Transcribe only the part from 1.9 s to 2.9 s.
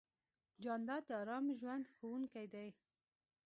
خوښوونکی دی.